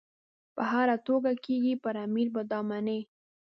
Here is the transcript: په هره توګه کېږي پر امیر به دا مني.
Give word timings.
په 0.55 0.63
هره 0.71 0.95
توګه 1.07 1.31
کېږي 1.45 1.73
پر 1.83 1.95
امیر 2.05 2.27
به 2.35 2.41
دا 2.51 2.59
مني. 2.69 2.99